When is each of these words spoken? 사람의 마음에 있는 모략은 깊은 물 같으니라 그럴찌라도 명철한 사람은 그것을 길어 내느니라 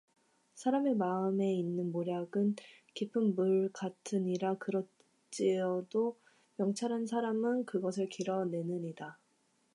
사람의 0.55 0.95
마음에 0.95 1.53
있는 1.53 1.91
모략은 1.91 2.55
깊은 2.95 3.35
물 3.35 3.69
같으니라 3.71 4.55
그럴찌라도 4.57 6.17
명철한 6.55 7.05
사람은 7.05 7.67
그것을 7.67 8.09
길어 8.09 8.45
내느니라 8.45 9.19